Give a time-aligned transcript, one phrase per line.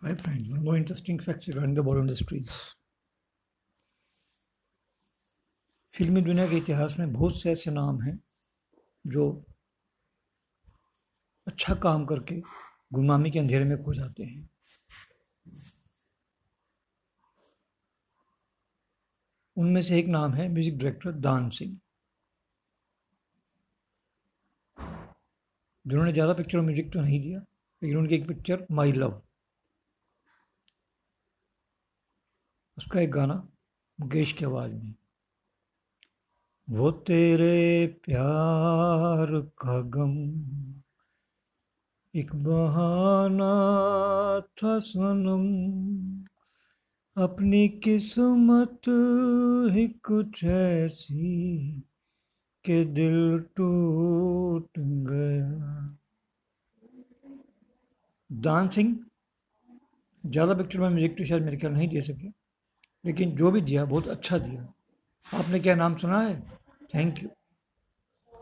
[0.00, 2.48] Hi friends, more interesting facts regarding the Bollywood industries.
[5.94, 8.18] फिल्मी दुनिया के इतिहास में बहुत से ऐसे नाम हैं
[9.04, 9.24] जो
[11.46, 12.40] अच्छा काम करके
[12.92, 14.48] गुमनामी के अंधेरे में खो जाते हैं।
[19.56, 21.78] उनमें से एक नाम है म्यूज़िक डायरेक्टर दान सिंह।
[25.84, 29.22] जिन्होंने ज़्यादा पिक्चर म्यूज़िक तो नहीं दिया लेकिन उनकी एक पिक्चर माई लव
[32.78, 33.34] उसका एक गाना,
[33.98, 34.94] मुकेश की आवाज़ में।
[36.68, 40.12] वो तेरे प्यार का गम
[42.14, 43.48] एक बहाना
[44.58, 45.44] था सनम,
[47.16, 48.88] अपनी किस्मत
[49.74, 51.82] ही कुछ ऐसी
[52.64, 54.78] के दिल टूट
[55.10, 55.98] गया।
[58.30, 58.96] दान सिंह,
[60.24, 62.37] ज़्यादा पिक्चर में म्यूज़िक तो शायद मेरे ख्याल नहीं दे सके।
[63.08, 64.74] लेकिन जो भी दिया बहुत अच्छा दिया।
[65.38, 66.40] आपने क्या नाम सुना है?
[66.94, 67.28] Thank you